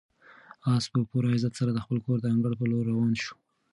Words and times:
آس 0.73 0.85
په 0.91 0.99
پوره 1.09 1.27
عزت 1.35 1.53
سره 1.59 1.71
د 1.73 1.79
خپل 1.85 1.97
کور 2.05 2.17
د 2.21 2.25
انګړ 2.33 2.51
په 2.59 2.65
لور 2.71 2.83
روان 2.91 3.13
شو. 3.23 3.35